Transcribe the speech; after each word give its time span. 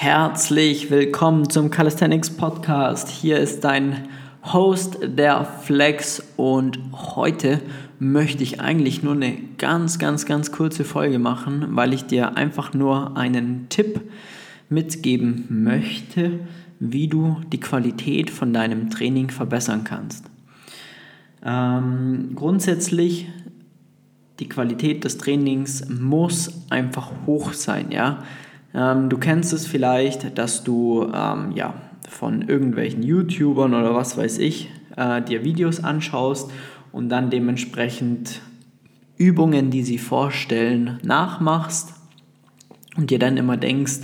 Herzlich 0.00 0.92
willkommen 0.92 1.50
zum 1.50 1.70
Calisthenics 1.70 2.30
Podcast. 2.30 3.08
Hier 3.08 3.40
ist 3.40 3.64
dein 3.64 4.06
Host 4.44 4.96
der 5.02 5.44
Flex 5.44 6.22
und 6.36 6.78
heute 6.92 7.60
möchte 7.98 8.44
ich 8.44 8.60
eigentlich 8.60 9.02
nur 9.02 9.14
eine 9.14 9.36
ganz, 9.58 9.98
ganz, 9.98 10.24
ganz 10.24 10.52
kurze 10.52 10.84
Folge 10.84 11.18
machen, 11.18 11.74
weil 11.74 11.92
ich 11.92 12.04
dir 12.04 12.36
einfach 12.36 12.74
nur 12.74 13.16
einen 13.16 13.68
Tipp 13.70 14.00
mitgeben 14.68 15.46
möchte, 15.48 16.38
wie 16.78 17.08
du 17.08 17.40
die 17.52 17.58
Qualität 17.58 18.30
von 18.30 18.52
deinem 18.52 18.90
Training 18.90 19.30
verbessern 19.30 19.82
kannst. 19.82 20.26
Ähm, 21.44 22.36
grundsätzlich 22.36 23.26
die 24.38 24.48
Qualität 24.48 25.02
des 25.02 25.18
Trainings 25.18 25.88
muss 25.88 26.52
einfach 26.70 27.10
hoch 27.26 27.52
sein, 27.52 27.90
ja. 27.90 28.22
Ähm, 28.74 29.08
du 29.08 29.18
kennst 29.18 29.52
es 29.52 29.66
vielleicht, 29.66 30.38
dass 30.38 30.64
du 30.64 31.10
ähm, 31.14 31.52
ja, 31.52 31.74
von 32.08 32.42
irgendwelchen 32.42 33.02
YouTubern 33.02 33.74
oder 33.74 33.94
was 33.94 34.16
weiß 34.16 34.38
ich 34.38 34.70
äh, 34.96 35.22
dir 35.22 35.44
Videos 35.44 35.82
anschaust 35.82 36.50
und 36.92 37.08
dann 37.08 37.30
dementsprechend 37.30 38.40
Übungen, 39.16 39.70
die 39.70 39.82
sie 39.82 39.98
vorstellen, 39.98 40.98
nachmachst 41.02 41.94
und 42.96 43.10
dir 43.10 43.18
dann 43.18 43.36
immer 43.36 43.56
denkst, 43.56 44.00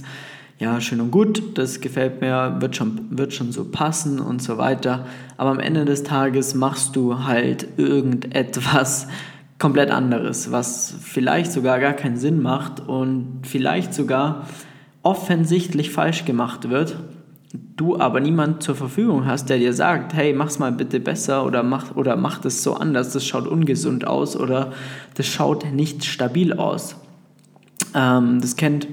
ja, 0.58 0.80
schön 0.80 1.00
und 1.00 1.10
gut, 1.10 1.58
das 1.58 1.80
gefällt 1.80 2.20
mir, 2.20 2.56
wird 2.60 2.76
schon, 2.76 3.18
wird 3.18 3.32
schon 3.32 3.50
so 3.50 3.64
passen 3.64 4.20
und 4.20 4.40
so 4.40 4.56
weiter. 4.56 5.06
Aber 5.36 5.50
am 5.50 5.58
Ende 5.58 5.84
des 5.84 6.04
Tages 6.04 6.54
machst 6.54 6.94
du 6.94 7.24
halt 7.24 7.66
irgendetwas 7.76 9.08
komplett 9.58 9.90
anderes, 9.90 10.50
was 10.50 10.94
vielleicht 11.00 11.52
sogar 11.52 11.78
gar 11.78 11.92
keinen 11.92 12.16
Sinn 12.16 12.42
macht 12.42 12.80
und 12.80 13.42
vielleicht 13.44 13.94
sogar 13.94 14.46
offensichtlich 15.02 15.90
falsch 15.90 16.24
gemacht 16.24 16.70
wird, 16.70 16.96
du 17.76 17.98
aber 17.98 18.20
niemand 18.20 18.62
zur 18.62 18.74
Verfügung 18.74 19.26
hast, 19.26 19.48
der 19.48 19.58
dir 19.58 19.72
sagt, 19.72 20.14
hey, 20.14 20.32
mach's 20.32 20.58
mal 20.58 20.72
bitte 20.72 20.98
besser 21.00 21.44
oder 21.46 21.62
mach, 21.62 21.94
oder 21.94 22.16
mach 22.16 22.38
das 22.38 22.62
so 22.62 22.74
anders, 22.74 23.12
das 23.12 23.26
schaut 23.26 23.46
ungesund 23.46 24.06
aus 24.06 24.36
oder 24.36 24.72
das 25.14 25.26
schaut 25.26 25.72
nicht 25.72 26.04
stabil 26.04 26.52
aus. 26.52 26.96
Ähm, 27.94 28.40
das 28.40 28.56
kennt, 28.56 28.88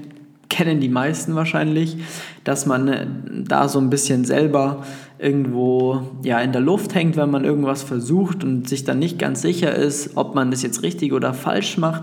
kennen 0.48 0.80
die 0.80 0.88
meisten 0.88 1.34
wahrscheinlich, 1.34 1.96
dass 2.44 2.66
man 2.66 2.88
äh, 2.88 3.06
da 3.44 3.68
so 3.68 3.80
ein 3.80 3.90
bisschen 3.90 4.24
selber 4.24 4.84
irgendwo 5.22 6.02
ja, 6.22 6.40
in 6.40 6.52
der 6.52 6.60
Luft 6.60 6.94
hängt, 6.94 7.16
wenn 7.16 7.30
man 7.30 7.44
irgendwas 7.44 7.82
versucht 7.82 8.42
und 8.42 8.68
sich 8.68 8.84
dann 8.84 8.98
nicht 8.98 9.18
ganz 9.18 9.40
sicher 9.40 9.74
ist, 9.74 10.16
ob 10.16 10.34
man 10.34 10.50
das 10.50 10.62
jetzt 10.62 10.82
richtig 10.82 11.12
oder 11.12 11.32
falsch 11.32 11.78
macht. 11.78 12.02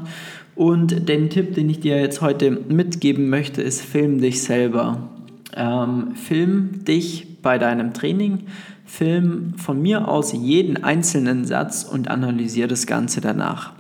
Und 0.56 1.08
den 1.10 1.30
Tipp, 1.30 1.54
den 1.54 1.70
ich 1.70 1.80
dir 1.80 2.00
jetzt 2.00 2.22
heute 2.22 2.52
mitgeben 2.52 3.30
möchte, 3.30 3.62
ist, 3.62 3.82
film 3.82 4.20
dich 4.20 4.42
selber. 4.44 5.10
Ähm, 5.56 6.16
film 6.16 6.86
dich 6.86 7.42
bei 7.42 7.58
deinem 7.58 7.94
Training, 7.94 8.46
film 8.86 9.54
von 9.58 9.82
mir 9.82 10.08
aus 10.08 10.34
jeden 10.34 10.84
einzelnen 10.84 11.46
Satz 11.46 11.84
und 11.84 12.10
analysiere 12.10 12.68
das 12.68 12.88
Ganze 12.88 13.22
danach. 13.22 13.74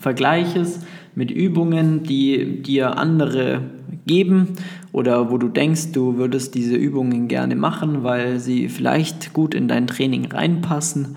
Vergleiche 0.00 0.60
es 0.60 0.80
mit 1.14 1.30
Übungen, 1.30 2.02
die 2.02 2.62
dir 2.62 2.98
andere 2.98 3.62
geben 4.06 4.54
oder 4.92 5.30
wo 5.30 5.38
du 5.38 5.48
denkst, 5.48 5.92
du 5.92 6.16
würdest 6.16 6.54
diese 6.54 6.76
Übungen 6.76 7.28
gerne 7.28 7.56
machen, 7.56 8.02
weil 8.02 8.38
sie 8.38 8.68
vielleicht 8.68 9.32
gut 9.32 9.54
in 9.54 9.68
dein 9.68 9.86
Training 9.86 10.26
reinpassen. 10.26 11.16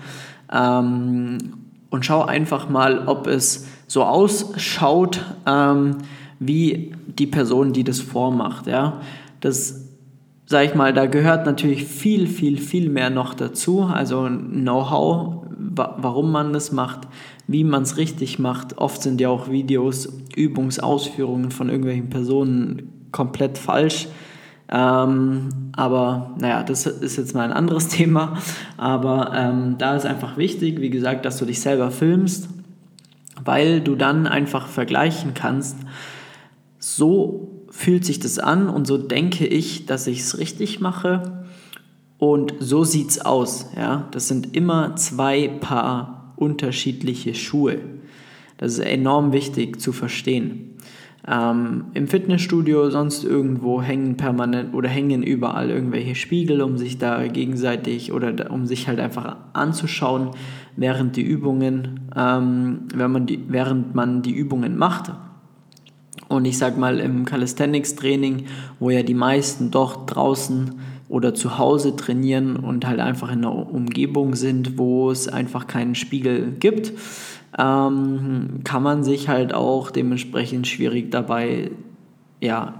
Ähm, 0.52 1.38
und 1.90 2.04
schau 2.04 2.22
einfach 2.22 2.68
mal, 2.68 3.08
ob 3.08 3.26
es 3.26 3.66
so 3.86 4.04
ausschaut 4.04 5.24
ähm, 5.46 5.98
wie 6.38 6.92
die 7.18 7.26
Person, 7.26 7.72
die 7.72 7.84
das 7.84 8.00
vormacht. 8.00 8.66
Ja? 8.66 9.00
Das, 9.40 9.88
sag 10.46 10.64
ich 10.66 10.74
mal, 10.74 10.92
da 10.92 11.06
gehört 11.06 11.46
natürlich 11.46 11.84
viel, 11.84 12.26
viel, 12.26 12.58
viel 12.58 12.88
mehr 12.88 13.10
noch 13.10 13.34
dazu. 13.34 13.82
Also 13.82 14.28
Know-how, 14.28 15.39
wa 15.80 15.96
warum 15.98 16.30
man 16.30 16.52
das 16.52 16.72
macht, 16.72 17.08
wie 17.46 17.64
man 17.64 17.82
es 17.82 17.96
richtig 17.96 18.38
macht. 18.38 18.78
Oft 18.78 19.02
sind 19.02 19.20
ja 19.20 19.28
auch 19.30 19.50
Videos, 19.50 20.08
Übungsausführungen 20.36 21.50
von 21.50 21.68
irgendwelchen 21.68 22.10
Personen 22.10 23.08
komplett 23.12 23.56
falsch. 23.56 24.08
Ähm, 24.68 25.48
aber 25.72 26.34
naja, 26.38 26.62
das 26.62 26.86
ist 26.86 27.16
jetzt 27.16 27.34
mal 27.34 27.44
ein 27.44 27.52
anderes 27.52 27.88
Thema. 27.96 28.36
Aber 28.76 29.32
ähm, 29.34 29.76
da 29.78 29.96
ist 29.96 30.06
einfach 30.06 30.36
wichtig, 30.36 30.80
wie 30.80 30.90
gesagt, 30.90 31.24
dass 31.24 31.38
du 31.38 31.46
dich 31.46 31.60
selber 31.60 31.90
filmst, 31.90 32.48
weil 33.42 33.80
du 33.80 33.96
dann 33.96 34.26
einfach 34.26 34.66
vergleichen 34.66 35.32
kannst, 35.34 35.76
so 36.78 37.48
fühlt 37.70 38.04
sich 38.04 38.20
das 38.20 38.38
an 38.38 38.68
und 38.68 38.86
so 38.86 38.98
denke 38.98 39.46
ich, 39.46 39.86
dass 39.86 40.06
ich 40.06 40.20
es 40.20 40.38
richtig 40.38 40.80
mache 40.80 41.39
und 42.20 42.54
so 42.60 42.84
sieht 42.84 43.10
es 43.10 43.24
aus. 43.24 43.70
Ja? 43.76 44.06
Das 44.12 44.28
sind 44.28 44.54
immer 44.54 44.94
zwei 44.96 45.48
Paar 45.48 46.34
unterschiedliche 46.36 47.34
Schuhe. 47.34 47.78
Das 48.58 48.74
ist 48.74 48.80
enorm 48.80 49.32
wichtig 49.32 49.80
zu 49.80 49.92
verstehen. 49.92 50.76
Ähm, 51.26 51.86
Im 51.94 52.08
Fitnessstudio, 52.08 52.90
sonst 52.90 53.24
irgendwo 53.24 53.80
hängen 53.80 54.18
permanent 54.18 54.74
oder 54.74 54.88
hängen 54.88 55.22
überall 55.22 55.70
irgendwelche 55.70 56.14
Spiegel, 56.14 56.60
um 56.60 56.76
sich 56.76 56.98
da 56.98 57.26
gegenseitig 57.26 58.12
oder 58.12 58.50
um 58.50 58.66
sich 58.66 58.86
halt 58.86 59.00
einfach 59.00 59.36
anzuschauen, 59.54 60.30
während 60.76 61.16
die 61.16 61.22
Übungen, 61.22 62.00
ähm, 62.14 62.80
wenn 62.94 63.12
man 63.12 63.26
die, 63.26 63.44
während 63.48 63.94
man 63.94 64.20
die 64.20 64.32
Übungen 64.32 64.76
macht. 64.76 65.10
Und 66.28 66.44
ich 66.44 66.58
sag 66.58 66.76
mal, 66.76 67.00
im 67.00 67.24
Calisthenics-Training, 67.24 68.44
wo 68.78 68.90
ja 68.90 69.02
die 69.02 69.14
meisten 69.14 69.70
doch 69.70 70.04
draußen 70.04 70.72
oder 71.10 71.34
zu 71.34 71.58
Hause 71.58 71.96
trainieren 71.96 72.56
und 72.56 72.86
halt 72.86 73.00
einfach 73.00 73.32
in 73.32 73.44
einer 73.44 73.74
Umgebung 73.74 74.36
sind, 74.36 74.78
wo 74.78 75.10
es 75.10 75.26
einfach 75.26 75.66
keinen 75.66 75.96
Spiegel 75.96 76.52
gibt, 76.52 76.92
ähm, 77.58 78.60
kann 78.62 78.82
man 78.84 79.02
sich 79.02 79.28
halt 79.28 79.52
auch 79.52 79.90
dementsprechend 79.90 80.68
schwierig 80.68 81.10
dabei 81.10 81.72
ja, 82.40 82.74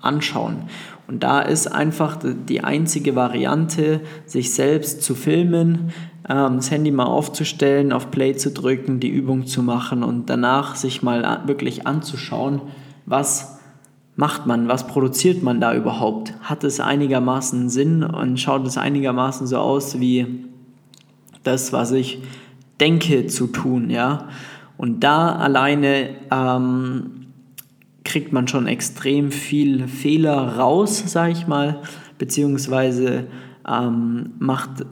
anschauen. 0.00 0.64
Und 1.06 1.22
da 1.22 1.42
ist 1.42 1.66
einfach 1.66 2.18
die 2.22 2.64
einzige 2.64 3.14
Variante, 3.14 4.00
sich 4.24 4.54
selbst 4.54 5.02
zu 5.02 5.14
filmen, 5.14 5.92
ähm, 6.26 6.56
das 6.56 6.70
Handy 6.70 6.90
mal 6.90 7.04
aufzustellen, 7.04 7.92
auf 7.92 8.10
Play 8.10 8.34
zu 8.34 8.50
drücken, 8.50 8.98
die 8.98 9.10
Übung 9.10 9.44
zu 9.44 9.62
machen 9.62 10.02
und 10.02 10.30
danach 10.30 10.74
sich 10.76 11.02
mal 11.02 11.42
wirklich 11.46 11.86
anzuschauen, 11.86 12.62
was 13.04 13.53
macht 14.16 14.46
man, 14.46 14.68
was 14.68 14.86
produziert 14.86 15.42
man 15.42 15.60
da 15.60 15.74
überhaupt? 15.74 16.34
Hat 16.40 16.64
es 16.64 16.80
einigermaßen 16.80 17.68
Sinn 17.68 18.02
und 18.04 18.38
schaut 18.38 18.66
es 18.66 18.78
einigermaßen 18.78 19.46
so 19.46 19.58
aus 19.58 19.98
wie 20.00 20.46
das, 21.42 21.72
was 21.72 21.92
ich 21.92 22.22
denke 22.80 23.26
zu 23.26 23.46
tun, 23.48 23.90
ja? 23.90 24.28
Und 24.76 25.04
da 25.04 25.36
alleine 25.36 26.10
ähm, 26.30 27.26
kriegt 28.04 28.32
man 28.32 28.48
schon 28.48 28.66
extrem 28.66 29.30
viel 29.30 29.88
Fehler 29.88 30.56
raus, 30.58 31.02
sage 31.06 31.32
ich 31.32 31.46
mal, 31.46 31.80
beziehungsweise 32.18 33.26
ähm, 33.68 34.32
macht, 34.38 34.84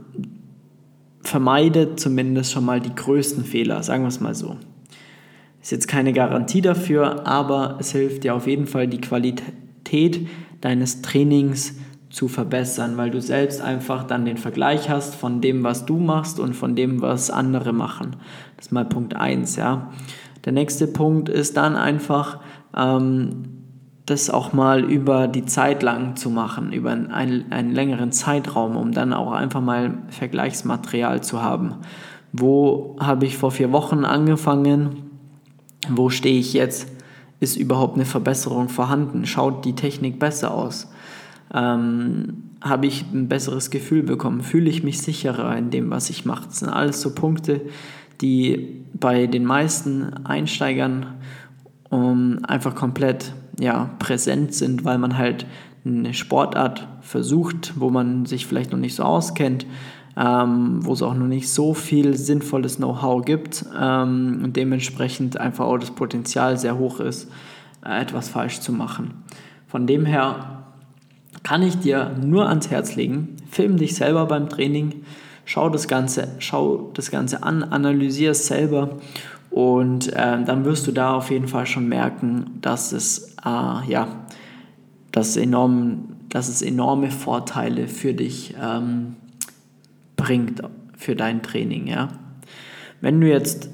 vermeidet 1.23 2.01
zumindest 2.01 2.53
schon 2.53 2.65
mal 2.65 2.81
die 2.81 2.95
größten 2.95 3.45
Fehler, 3.45 3.83
sagen 3.83 4.05
wir 4.05 4.09
es 4.09 4.21
mal 4.21 4.35
so. 4.35 4.57
Ist 5.63 5.71
jetzt 5.71 5.87
keine 5.87 6.13
Garantie 6.13 6.61
dafür, 6.61 7.27
aber 7.27 7.77
es 7.79 7.93
hilft 7.93 8.25
dir 8.25 8.35
auf 8.35 8.47
jeden 8.47 8.67
Fall, 8.67 8.89
die 8.89 9.01
Qualität 9.01 10.27
deines 10.61 11.03
Trainings 11.03 11.77
zu 12.11 12.29
verbessern, 12.29 12.97
weil 12.97 13.11
du 13.11 13.21
selbst 13.21 13.63
einfach 13.63 14.05
dann 14.05 14.25
den 14.25 14.37
Vergleich 14.37 14.91
hast 14.91 15.15
von 15.15 15.41
dem, 15.41 15.63
was 15.63 15.87
du 15.87 15.97
machst 15.97 16.41
und 16.41 16.55
von 16.55 16.77
dem, 16.77 17.01
was 17.01 17.31
andere 17.31 17.73
machen. 17.73 18.17
Das 18.57 18.67
ist 18.67 18.73
mal 18.73 18.85
Punkt 18.85 19.17
1, 19.17 19.57
ja. 19.57 19.93
Der 20.45 20.53
nächste 20.53 20.89
Punkt 20.89 21.29
ist 21.29 21.57
dann 21.57 21.77
einfach, 21.77 22.41
ähm, 22.77 23.45
das 24.07 24.31
auch 24.31 24.53
mal 24.53 24.83
über 24.83 25.29
die 25.29 25.45
Zeit 25.45 25.83
lang 25.83 26.17
zu 26.17 26.29
machen, 26.29 26.73
über 26.73 26.91
einen, 26.91 27.53
einen 27.53 27.71
längeren 27.73 28.11
Zeitraum, 28.11 28.77
um 28.77 28.93
dann 28.93 29.13
auch 29.13 29.31
einfach 29.31 29.61
mal 29.61 29.99
Vergleichsmaterial 30.09 31.23
zu 31.23 31.41
haben. 31.41 31.77
Wo 32.33 32.97
habe 32.99 33.27
ich 33.27 33.39
vor 33.39 33.53
vier 33.53 33.71
Wochen 33.71 34.05
angefangen? 34.05 35.12
Wo 35.89 36.11
stehe 36.11 36.39
ich 36.39 36.53
jetzt? 36.53 36.89
Ist 37.41 37.57
überhaupt 37.57 37.97
eine 37.97 38.05
Verbesserung 38.05 38.69
vorhanden? 38.69 39.27
Schaut 39.27 39.65
die 39.65 39.75
Technik 39.75 40.19
besser 40.19 40.55
aus? 40.55 40.91
Ähm, 41.53 42.45
Habe 42.61 42.87
ich 42.87 43.05
ein 43.13 43.29
besseres 43.29 43.71
Gefühl 43.71 44.03
bekommen? 44.03 44.43
Fühle 44.43 44.71
ich 44.71 44.85
mich 44.85 45.03
sicherer 45.03 45.57
in 45.57 45.71
dem, 45.71 45.91
was 45.91 46.11
ich 46.11 46.25
mache? 46.25 46.47
Das 46.47 46.61
sind 46.61 46.69
alles 46.69 47.01
so 47.01 47.15
Punkte, 47.15 47.63
die 48.21 48.85
bei 48.95 49.27
den 49.27 49.45
meisten 49.45 50.25
Einsteigern 50.25 51.15
um, 51.91 52.39
einfach 52.45 52.75
komplett 52.75 53.35
ja, 53.59 53.91
präsent 53.99 54.55
sind, 54.55 54.85
weil 54.85 54.99
man 54.99 55.19
halt 55.19 55.47
eine 55.85 56.15
Sportart 56.15 56.87
versucht, 57.01 57.73
wo 57.77 57.91
man 57.91 58.27
sich 58.27 58.47
vielleicht 58.47 58.73
noch 58.73 58.79
nicht 58.79 58.95
so 58.95 59.03
auskennt, 59.03 59.67
ähm, 60.17 60.85
wo 60.85 60.93
es 60.93 61.03
auch 61.03 61.15
noch 61.15 61.27
nicht 61.27 61.49
so 61.49 61.75
viel 61.75 62.17
sinnvolles 62.17 62.77
Know-how 62.77 63.25
gibt 63.25 63.65
ähm, 63.79 64.41
und 64.45 64.57
dementsprechend 64.57 65.39
einfach 65.39 65.65
auch 65.65 65.79
das 65.79 65.91
Potenzial 65.91 66.59
sehr 66.59 66.79
hoch 66.79 67.01
ist, 67.01 67.31
äh, 67.85 68.01
etwas 68.01 68.29
falsch 68.29 68.61
zu 68.61 68.73
machen. 68.73 69.25
Von 69.67 69.87
dem 69.87 70.05
her 70.05 70.65
kann 71.43 71.63
ich 71.63 71.79
dir 71.79 72.15
nur 72.23 72.49
ans 72.49 72.71
Herz 72.71 72.95
legen. 72.95 73.37
Film 73.51 73.79
dich 73.79 73.95
selber 73.97 74.27
beim 74.27 74.49
Training, 74.49 75.03
schau 75.45 75.71
das 75.71 75.89
Ganze, 75.89 76.29
schau 76.39 76.91
das 76.95 77.11
Ganze 77.11 77.43
an, 77.43 77.63
analysiere 77.63 78.33
es 78.33 78.47
selber 78.47 78.99
und 79.51 80.13
äh, 80.15 80.43
dann 80.45 80.65
wirst 80.65 80.87
du 80.87 80.93
da 80.93 81.15
auf 81.15 81.31
jeden 81.31 81.47
Fall 81.47 81.67
schon 81.67 81.87
merken, 81.87 82.59
dass 82.63 82.93
es, 82.93 83.37
äh, 83.45 83.91
ja, 83.91 84.09
dass, 85.13 85.37
enorm, 85.37 86.17
dass 86.31 86.49
es 86.49 86.63
enorme 86.63 87.11
Vorteile 87.11 87.87
für 87.87 88.15
dich 88.15 88.55
ähm, 88.61 89.17
bringt, 90.17 90.63
für 90.97 91.15
dein 91.15 91.43
Training. 91.43 91.87
Ja? 91.87 92.09
Wenn 93.01 93.21
du 93.21 93.29
jetzt 93.29 93.71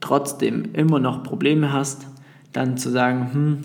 trotzdem 0.00 0.74
immer 0.74 1.00
noch 1.00 1.22
Probleme 1.22 1.72
hast, 1.72 2.06
dann 2.52 2.76
zu 2.76 2.90
sagen, 2.90 3.30
hm, 3.32 3.58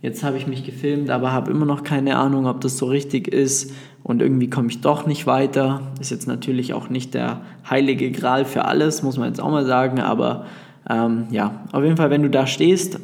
jetzt 0.00 0.22
habe 0.24 0.36
ich 0.36 0.46
mich 0.46 0.64
gefilmt, 0.64 1.10
aber 1.10 1.32
habe 1.32 1.50
immer 1.50 1.66
noch 1.66 1.82
keine 1.84 2.16
Ahnung, 2.16 2.46
ob 2.46 2.60
das 2.60 2.78
so 2.78 2.86
richtig 2.86 3.28
ist 3.28 3.72
und 4.02 4.22
irgendwie 4.22 4.50
komme 4.50 4.68
ich 4.68 4.80
doch 4.80 5.06
nicht 5.06 5.26
weiter. 5.26 5.80
Ist 6.00 6.10
jetzt 6.10 6.26
natürlich 6.26 6.74
auch 6.74 6.88
nicht 6.88 7.14
der 7.14 7.42
heilige 7.68 8.10
Gral 8.10 8.44
für 8.44 8.64
alles, 8.64 9.02
muss 9.02 9.16
man 9.16 9.28
jetzt 9.28 9.40
auch 9.40 9.50
mal 9.50 9.66
sagen, 9.66 10.00
aber 10.00 10.46
ähm, 10.88 11.26
ja, 11.30 11.62
auf 11.72 11.82
jeden 11.82 11.96
Fall, 11.96 12.10
wenn 12.10 12.22
du 12.22 12.30
da 12.30 12.46
stehst 12.46 12.98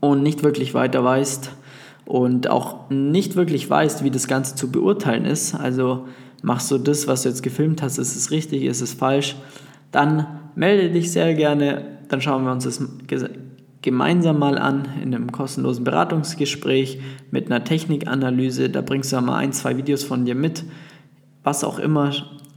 und 0.00 0.22
nicht 0.22 0.42
wirklich 0.42 0.74
weiter 0.74 1.04
weißt 1.04 1.52
und 2.08 2.48
auch 2.48 2.88
nicht 2.88 3.36
wirklich 3.36 3.68
weißt, 3.68 4.02
wie 4.02 4.10
das 4.10 4.26
Ganze 4.26 4.54
zu 4.54 4.72
beurteilen 4.72 5.26
ist, 5.26 5.54
also 5.54 6.06
machst 6.40 6.70
du 6.70 6.78
das, 6.78 7.06
was 7.06 7.22
du 7.22 7.28
jetzt 7.28 7.42
gefilmt 7.42 7.82
hast, 7.82 7.98
ist 7.98 8.16
es 8.16 8.30
richtig, 8.30 8.62
ist 8.62 8.80
es 8.80 8.94
falsch, 8.94 9.36
dann 9.92 10.26
melde 10.54 10.90
dich 10.90 11.12
sehr 11.12 11.34
gerne, 11.34 11.98
dann 12.08 12.22
schauen 12.22 12.44
wir 12.44 12.52
uns 12.52 12.64
das 12.64 12.82
gemeinsam 13.82 14.38
mal 14.38 14.56
an 14.56 14.88
in 15.02 15.14
einem 15.14 15.30
kostenlosen 15.32 15.84
Beratungsgespräch 15.84 16.98
mit 17.30 17.46
einer 17.46 17.64
Technikanalyse. 17.64 18.70
Da 18.70 18.80
bringst 18.80 19.12
du 19.12 19.20
mal 19.20 19.36
ein, 19.36 19.52
zwei 19.52 19.76
Videos 19.76 20.02
von 20.02 20.24
dir 20.24 20.34
mit, 20.34 20.64
was 21.44 21.62
auch 21.62 21.78
immer 21.78 22.12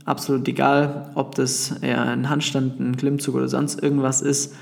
absolut 0.06 0.48
egal, 0.48 1.12
ob 1.16 1.36
das 1.36 1.76
ja, 1.82 2.04
ein 2.04 2.30
Handstand, 2.30 2.80
ein 2.80 2.96
Klimmzug 2.96 3.36
oder 3.36 3.50
sonst 3.50 3.84
irgendwas 3.84 4.22
ist, 4.22 4.56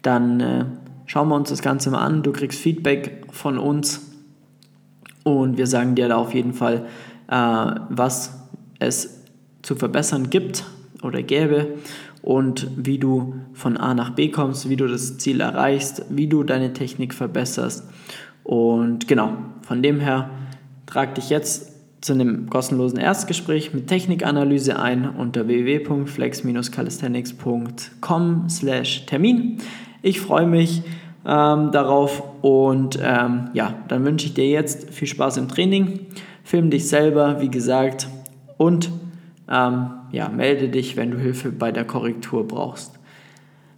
dann 0.00 0.40
äh, 0.40 0.64
schauen 1.04 1.28
wir 1.28 1.36
uns 1.36 1.50
das 1.50 1.60
Ganze 1.60 1.90
mal 1.90 2.00
an. 2.00 2.22
Du 2.22 2.32
kriegst 2.32 2.58
Feedback 2.58 3.26
von 3.30 3.58
uns 3.58 4.11
und 5.24 5.58
wir 5.58 5.66
sagen 5.66 5.94
dir 5.94 6.08
da 6.08 6.16
auf 6.16 6.34
jeden 6.34 6.52
Fall, 6.52 6.86
äh, 7.28 7.66
was 7.88 8.38
es 8.78 9.22
zu 9.62 9.76
verbessern 9.76 10.28
gibt 10.30 10.64
oder 11.02 11.22
gäbe 11.22 11.74
und 12.22 12.68
wie 12.76 12.98
du 12.98 13.34
von 13.52 13.76
A 13.76 13.94
nach 13.94 14.10
B 14.10 14.30
kommst, 14.30 14.68
wie 14.68 14.76
du 14.76 14.86
das 14.86 15.18
Ziel 15.18 15.40
erreichst, 15.40 16.04
wie 16.08 16.28
du 16.28 16.44
deine 16.44 16.72
Technik 16.72 17.14
verbesserst. 17.14 17.88
Und 18.44 19.08
genau, 19.08 19.32
von 19.62 19.82
dem 19.82 19.98
her 20.00 20.30
trag 20.86 21.14
dich 21.14 21.30
jetzt 21.30 21.72
zu 22.00 22.12
einem 22.12 22.50
kostenlosen 22.50 22.98
Erstgespräch 22.98 23.72
mit 23.72 23.86
Technikanalyse 23.86 24.78
ein 24.78 25.08
unter 25.08 25.46
www.flex-calisthenics.com 25.46 28.46
Termin. 29.06 29.58
Ich 30.02 30.20
freue 30.20 30.46
mich 30.46 30.82
ähm, 31.26 31.70
darauf 31.70 32.22
und 32.42 32.98
ähm, 33.02 33.50
ja, 33.52 33.74
dann 33.88 34.04
wünsche 34.04 34.26
ich 34.26 34.34
dir 34.34 34.48
jetzt 34.48 34.90
viel 34.90 35.08
Spaß 35.08 35.36
im 35.36 35.48
Training. 35.48 36.06
Film 36.44 36.70
dich 36.70 36.88
selber, 36.88 37.40
wie 37.40 37.50
gesagt, 37.50 38.08
und 38.56 38.90
ähm, 39.48 39.90
ja, 40.10 40.28
melde 40.28 40.68
dich, 40.68 40.96
wenn 40.96 41.10
du 41.10 41.18
Hilfe 41.18 41.52
bei 41.52 41.72
der 41.72 41.84
Korrektur 41.84 42.46
brauchst. 42.46 42.98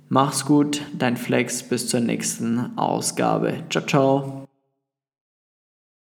Mach's 0.08 0.44
gut, 0.44 0.82
dein 0.96 1.16
Flex, 1.16 1.62
bis 1.62 1.88
zur 1.88 2.00
nächsten 2.00 2.78
Ausgabe. 2.78 3.54
Ciao, 3.70 3.84
ciao. 3.84 4.44